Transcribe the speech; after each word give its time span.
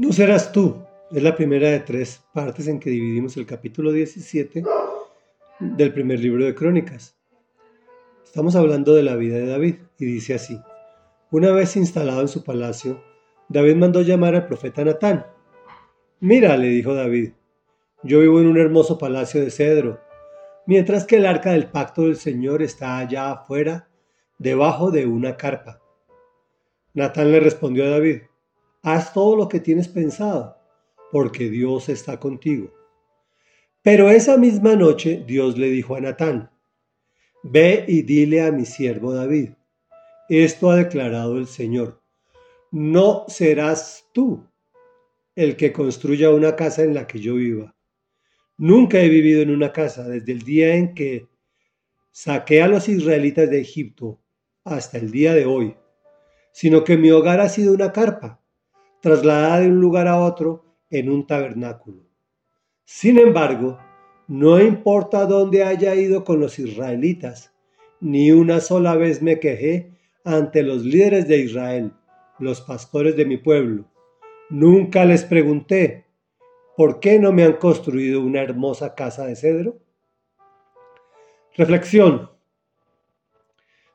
No 0.00 0.14
serás 0.14 0.50
tú. 0.50 0.78
Es 1.10 1.22
la 1.22 1.36
primera 1.36 1.68
de 1.68 1.80
tres 1.80 2.24
partes 2.32 2.66
en 2.68 2.80
que 2.80 2.88
dividimos 2.88 3.36
el 3.36 3.44
capítulo 3.44 3.92
17 3.92 4.64
del 5.58 5.92
primer 5.92 6.20
libro 6.20 6.46
de 6.46 6.54
Crónicas. 6.54 7.18
Estamos 8.24 8.56
hablando 8.56 8.94
de 8.94 9.02
la 9.02 9.14
vida 9.16 9.36
de 9.36 9.44
David 9.44 9.74
y 9.98 10.06
dice 10.06 10.32
así. 10.32 10.58
Una 11.30 11.52
vez 11.52 11.76
instalado 11.76 12.22
en 12.22 12.28
su 12.28 12.42
palacio, 12.42 13.04
David 13.50 13.76
mandó 13.76 14.00
llamar 14.00 14.34
al 14.34 14.46
profeta 14.46 14.82
Natán. 14.82 15.26
Mira, 16.18 16.56
le 16.56 16.68
dijo 16.68 16.94
David, 16.94 17.32
yo 18.02 18.20
vivo 18.20 18.40
en 18.40 18.46
un 18.46 18.56
hermoso 18.56 18.96
palacio 18.96 19.42
de 19.42 19.50
cedro, 19.50 20.00
mientras 20.64 21.04
que 21.04 21.16
el 21.16 21.26
arca 21.26 21.52
del 21.52 21.68
pacto 21.68 22.04
del 22.04 22.16
Señor 22.16 22.62
está 22.62 22.96
allá 22.96 23.32
afuera, 23.32 23.90
debajo 24.38 24.90
de 24.90 25.04
una 25.04 25.36
carpa. 25.36 25.82
Natán 26.94 27.30
le 27.32 27.40
respondió 27.40 27.84
a 27.84 27.90
David, 27.90 28.22
haz 28.82 29.12
todo 29.12 29.36
lo 29.36 29.48
que 29.48 29.60
tienes 29.60 29.88
pensado, 29.88 30.56
porque 31.10 31.50
Dios 31.50 31.88
está 31.88 32.18
contigo. 32.18 32.72
Pero 33.82 34.10
esa 34.10 34.36
misma 34.36 34.76
noche 34.76 35.24
Dios 35.26 35.58
le 35.58 35.70
dijo 35.70 35.94
a 35.96 36.00
Natán, 36.00 36.50
Ve 37.42 37.84
y 37.88 38.02
dile 38.02 38.42
a 38.42 38.52
mi 38.52 38.66
siervo 38.66 39.14
David, 39.14 39.50
esto 40.28 40.70
ha 40.70 40.76
declarado 40.76 41.38
el 41.38 41.46
Señor, 41.46 42.02
no 42.70 43.24
serás 43.28 44.06
tú 44.12 44.46
el 45.34 45.56
que 45.56 45.72
construya 45.72 46.30
una 46.30 46.54
casa 46.54 46.82
en 46.82 46.92
la 46.92 47.06
que 47.06 47.18
yo 47.18 47.36
viva. 47.36 47.74
Nunca 48.58 49.00
he 49.00 49.08
vivido 49.08 49.40
en 49.40 49.50
una 49.50 49.72
casa 49.72 50.06
desde 50.06 50.32
el 50.32 50.42
día 50.42 50.74
en 50.74 50.94
que 50.94 51.28
saqué 52.10 52.62
a 52.62 52.68
los 52.68 52.88
israelitas 52.90 53.48
de 53.48 53.60
Egipto 53.60 54.20
hasta 54.64 54.98
el 54.98 55.10
día 55.10 55.32
de 55.32 55.46
hoy, 55.46 55.74
sino 56.52 56.84
que 56.84 56.98
mi 56.98 57.10
hogar 57.10 57.40
ha 57.40 57.48
sido 57.48 57.72
una 57.72 57.90
carpa 57.90 58.39
trasladada 59.00 59.60
de 59.60 59.68
un 59.68 59.80
lugar 59.80 60.08
a 60.08 60.20
otro 60.20 60.64
en 60.90 61.10
un 61.10 61.26
tabernáculo. 61.26 62.02
Sin 62.84 63.18
embargo, 63.18 63.78
no 64.28 64.60
importa 64.60 65.26
dónde 65.26 65.64
haya 65.64 65.94
ido 65.94 66.24
con 66.24 66.40
los 66.40 66.58
israelitas, 66.58 67.52
ni 68.00 68.32
una 68.32 68.60
sola 68.60 68.94
vez 68.96 69.22
me 69.22 69.40
quejé 69.40 69.92
ante 70.24 70.62
los 70.62 70.84
líderes 70.84 71.28
de 71.28 71.38
Israel, 71.38 71.92
los 72.38 72.60
pastores 72.60 73.16
de 73.16 73.24
mi 73.24 73.36
pueblo. 73.36 73.86
Nunca 74.48 75.04
les 75.04 75.24
pregunté, 75.24 76.06
¿por 76.76 77.00
qué 77.00 77.18
no 77.18 77.32
me 77.32 77.44
han 77.44 77.54
construido 77.54 78.20
una 78.20 78.40
hermosa 78.40 78.94
casa 78.94 79.26
de 79.26 79.36
cedro? 79.36 79.78
Reflexión. 81.56 82.30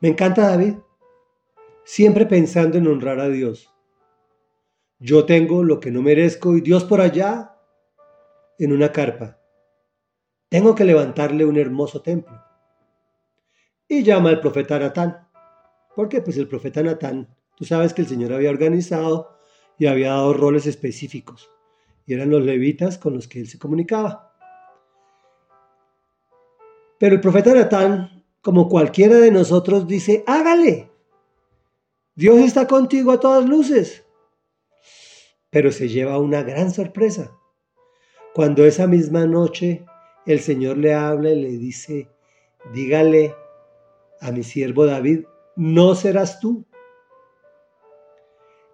Me 0.00 0.08
encanta 0.08 0.48
David, 0.48 0.74
siempre 1.84 2.26
pensando 2.26 2.78
en 2.78 2.86
honrar 2.86 3.20
a 3.20 3.28
Dios. 3.28 3.70
Yo 5.02 5.24
tengo 5.24 5.64
lo 5.64 5.80
que 5.80 5.90
no 5.90 6.02
merezco 6.02 6.54
y 6.58 6.60
Dios 6.60 6.84
por 6.84 7.00
allá 7.00 7.56
en 8.58 8.70
una 8.70 8.92
carpa. 8.92 9.38
Tengo 10.50 10.74
que 10.74 10.84
levantarle 10.84 11.46
un 11.46 11.56
hermoso 11.56 12.02
templo. 12.02 12.38
Y 13.88 14.02
llama 14.02 14.28
al 14.28 14.40
profeta 14.40 14.78
Natán. 14.78 15.26
Porque 15.96 16.20
pues 16.20 16.36
el 16.36 16.48
profeta 16.48 16.82
Natán, 16.82 17.34
tú 17.56 17.64
sabes 17.64 17.94
que 17.94 18.02
el 18.02 18.08
Señor 18.08 18.34
había 18.34 18.50
organizado 18.50 19.38
y 19.78 19.86
había 19.86 20.10
dado 20.10 20.34
roles 20.34 20.66
específicos. 20.66 21.50
Y 22.04 22.12
eran 22.12 22.28
los 22.28 22.44
levitas 22.44 22.98
con 22.98 23.14
los 23.14 23.26
que 23.26 23.40
él 23.40 23.48
se 23.48 23.58
comunicaba. 23.58 24.34
Pero 26.98 27.14
el 27.14 27.22
profeta 27.22 27.54
Natán, 27.54 28.26
como 28.42 28.68
cualquiera 28.68 29.16
de 29.16 29.30
nosotros, 29.30 29.88
dice, 29.88 30.24
hágale. 30.26 30.90
Dios 32.14 32.36
está 32.40 32.66
contigo 32.66 33.12
a 33.12 33.20
todas 33.20 33.48
luces 33.48 34.04
pero 35.50 35.72
se 35.72 35.88
lleva 35.88 36.18
una 36.18 36.42
gran 36.42 36.70
sorpresa. 36.70 37.36
Cuando 38.34 38.64
esa 38.64 38.86
misma 38.86 39.26
noche 39.26 39.84
el 40.26 40.40
Señor 40.40 40.78
le 40.78 40.94
habla 40.94 41.30
y 41.30 41.42
le 41.42 41.50
dice, 41.50 42.08
dígale 42.72 43.34
a 44.20 44.30
mi 44.30 44.42
siervo 44.42 44.86
David, 44.86 45.24
no 45.56 45.94
serás 45.94 46.40
tú. 46.40 46.64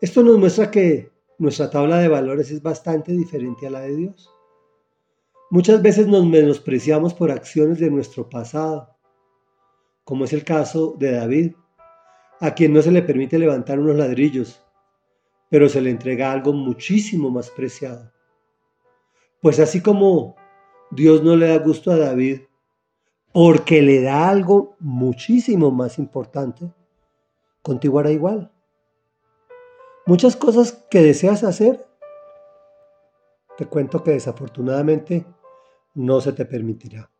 Esto 0.00 0.22
nos 0.22 0.38
muestra 0.38 0.70
que 0.70 1.10
nuestra 1.38 1.70
tabla 1.70 1.98
de 1.98 2.08
valores 2.08 2.50
es 2.50 2.62
bastante 2.62 3.12
diferente 3.12 3.66
a 3.66 3.70
la 3.70 3.80
de 3.80 3.96
Dios. 3.96 4.30
Muchas 5.50 5.80
veces 5.80 6.08
nos 6.08 6.26
menospreciamos 6.26 7.14
por 7.14 7.30
acciones 7.30 7.78
de 7.78 7.90
nuestro 7.90 8.28
pasado, 8.28 8.96
como 10.04 10.24
es 10.24 10.32
el 10.32 10.44
caso 10.44 10.94
de 10.98 11.12
David, 11.12 11.52
a 12.40 12.54
quien 12.54 12.72
no 12.72 12.82
se 12.82 12.90
le 12.90 13.02
permite 13.02 13.38
levantar 13.38 13.78
unos 13.78 13.96
ladrillos, 13.96 14.65
pero 15.48 15.68
se 15.68 15.80
le 15.80 15.90
entrega 15.90 16.32
algo 16.32 16.52
muchísimo 16.52 17.30
más 17.30 17.50
preciado. 17.50 18.12
Pues 19.40 19.60
así 19.60 19.80
como 19.80 20.36
Dios 20.90 21.22
no 21.22 21.36
le 21.36 21.48
da 21.48 21.58
gusto 21.58 21.90
a 21.90 21.96
David 21.96 22.40
porque 23.32 23.82
le 23.82 24.00
da 24.00 24.28
algo 24.28 24.76
muchísimo 24.80 25.70
más 25.70 25.98
importante, 25.98 26.72
contigo 27.62 27.98
hará 27.98 28.10
igual. 28.10 28.50
Muchas 30.06 30.36
cosas 30.36 30.72
que 30.72 31.02
deseas 31.02 31.44
hacer, 31.44 31.86
te 33.58 33.66
cuento 33.66 34.02
que 34.02 34.12
desafortunadamente 34.12 35.26
no 35.94 36.20
se 36.20 36.32
te 36.32 36.44
permitirá. 36.46 37.10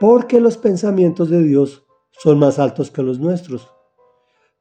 Porque 0.00 0.40
los 0.40 0.56
pensamientos 0.56 1.28
de 1.28 1.42
Dios 1.42 1.84
son 2.10 2.38
más 2.38 2.58
altos 2.58 2.90
que 2.90 3.02
los 3.02 3.18
nuestros 3.18 3.70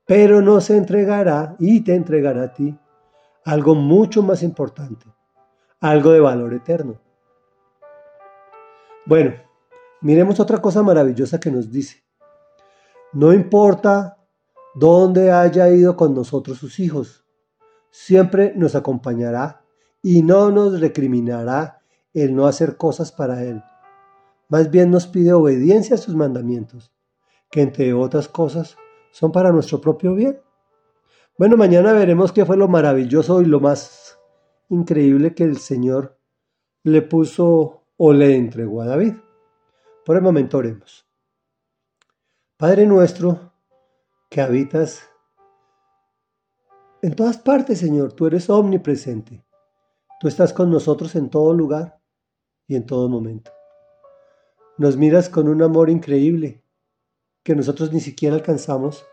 pero 0.08 0.42
nos 0.42 0.70
entregará 0.70 1.56
y 1.60 1.82
te 1.82 1.94
entregará 1.94 2.44
a 2.44 2.54
ti 2.54 2.76
algo 3.44 3.76
mucho 3.76 4.24
más 4.24 4.42
importante, 4.42 5.06
algo 5.80 6.12
de 6.12 6.22
valor 6.22 6.54
eterno. 6.54 7.00
Bueno, 9.06 9.36
miremos 10.02 10.40
otra 10.40 10.62
cosa 10.62 10.82
maravillosa 10.82 11.40
que 11.40 11.52
nos 11.52 11.72
dice. 11.72 12.04
No 13.14 13.34
importa 13.34 14.18
dónde 14.76 15.32
haya 15.32 15.70
ido 15.70 15.96
con 15.96 16.14
nosotros 16.16 16.58
sus 16.58 16.80
hijos, 16.80 17.26
siempre 17.90 18.54
nos 18.56 18.76
acompañará 18.76 19.66
y 20.02 20.24
no 20.24 20.52
nos 20.52 20.80
recriminará 20.80 21.82
el 22.14 22.34
no 22.34 22.48
hacer 22.48 22.78
cosas 22.78 23.12
para 23.12 23.44
Él. 23.44 23.62
Más 24.48 24.72
bien 24.72 24.90
nos 24.90 25.08
pide 25.08 25.34
obediencia 25.34 25.96
a 25.96 26.00
sus 26.00 26.16
mandamientos, 26.16 26.94
que 27.52 27.62
entre 27.62 27.94
otras 27.94 28.28
cosas 28.30 28.78
son 29.18 29.32
para 29.32 29.52
nuestro 29.52 29.82
propio 29.82 30.14
bien. 30.14 30.40
Bueno, 31.40 31.58
mañana 31.58 31.92
veremos 31.92 32.32
qué 32.32 32.46
fue 32.46 32.56
lo 32.56 32.68
maravilloso 32.68 33.42
y 33.42 33.46
lo 33.46 33.60
más 33.60 34.20
increíble 34.70 35.34
que 35.34 35.44
el 35.44 35.58
Señor 35.58 36.20
le 36.84 37.02
puso 37.02 37.82
o 37.98 38.14
le 38.14 38.36
entregó 38.36 38.84
a 38.84 38.86
David. 38.86 39.16
Por 40.06 40.18
el 40.18 40.22
momento 40.22 40.60
oremos. 40.60 41.10
Padre 42.58 42.86
nuestro, 42.86 43.54
que 44.30 44.40
habitas 44.40 45.10
en 47.02 47.16
todas 47.16 47.40
partes, 47.40 47.80
Señor, 47.80 48.14
tú 48.14 48.28
eres 48.28 48.48
omnipresente. 48.52 49.44
Tú 50.20 50.28
estás 50.28 50.54
con 50.54 50.70
nosotros 50.70 51.16
en 51.16 51.32
todo 51.32 51.56
lugar 51.56 52.00
y 52.68 52.76
en 52.76 52.86
todo 52.86 53.10
momento. 53.10 53.50
Nos 54.78 54.96
miras 54.96 55.28
con 55.28 55.48
un 55.48 55.64
amor 55.64 55.90
increíble 55.90 56.67
que 57.48 57.56
nosotros 57.56 57.94
ni 57.94 58.02
siquiera 58.02 58.36
alcanzamos 58.36 59.08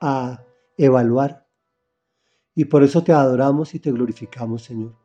a 0.00 0.44
evaluar. 0.76 1.46
Y 2.56 2.64
por 2.64 2.82
eso 2.82 3.04
te 3.04 3.12
adoramos 3.12 3.72
y 3.72 3.78
te 3.78 3.92
glorificamos, 3.92 4.64
Señor. 4.64 4.96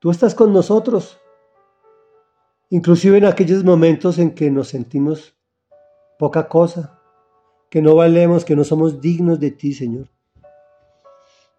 Tú 0.00 0.10
estás 0.10 0.34
con 0.34 0.52
nosotros, 0.52 1.18
inclusive 2.68 3.16
en 3.16 3.24
aquellos 3.24 3.64
momentos 3.64 4.18
en 4.18 4.34
que 4.34 4.50
nos 4.50 4.68
sentimos 4.68 5.34
poca 6.18 6.46
cosa, 6.46 7.00
que 7.70 7.80
no 7.80 7.94
valemos, 7.94 8.44
que 8.44 8.54
no 8.54 8.62
somos 8.62 9.00
dignos 9.00 9.40
de 9.40 9.50
ti, 9.50 9.72
Señor. 9.72 10.10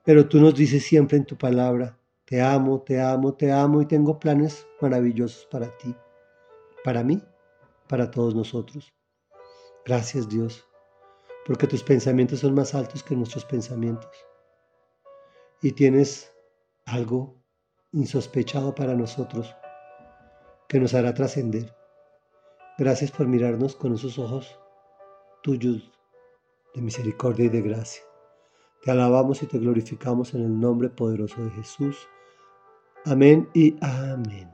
Pero 0.04 0.30
tú 0.30 0.40
nos 0.40 0.54
dices 0.54 0.84
siempre 0.84 1.18
en 1.18 1.26
tu 1.26 1.40
palabra, 1.40 1.98
te 2.26 2.40
amo, 2.40 2.84
te 2.84 3.02
amo, 3.02 3.34
te 3.34 3.52
amo 3.52 3.82
y 3.82 3.88
tengo 3.88 4.20
planes 4.20 4.68
maravillosos 4.80 5.48
para 5.48 5.76
ti, 5.76 5.96
para 6.84 7.04
mí, 7.04 7.20
para 7.88 8.12
todos 8.12 8.36
nosotros. 8.36 8.94
Gracias 9.86 10.30
Dios, 10.30 10.66
porque 11.46 11.68
tus 11.68 11.84
pensamientos 11.84 12.40
son 12.40 12.54
más 12.54 12.74
altos 12.74 13.04
que 13.04 13.16
nuestros 13.16 13.46
pensamientos. 13.46 14.12
Y 15.62 15.74
tienes 15.74 16.34
algo 16.86 17.36
insospechado 17.92 18.74
para 18.76 18.96
nosotros 18.96 19.54
que 20.68 20.80
nos 20.80 20.94
hará 20.94 21.14
trascender. 21.14 21.76
Gracias 22.78 23.12
por 23.12 23.28
mirarnos 23.28 23.76
con 23.76 23.94
esos 23.94 24.18
ojos 24.18 24.60
tuyos 25.42 25.92
de 26.74 26.82
misericordia 26.82 27.46
y 27.46 27.50
de 27.50 27.62
gracia. 27.62 28.04
Te 28.82 28.92
alabamos 28.92 29.44
y 29.44 29.46
te 29.46 29.60
glorificamos 29.60 30.34
en 30.34 30.44
el 30.44 30.60
nombre 30.60 30.90
poderoso 30.90 31.44
de 31.44 31.52
Jesús. 31.52 32.08
Amén 33.06 33.50
y 33.54 33.76
amén. 33.82 34.53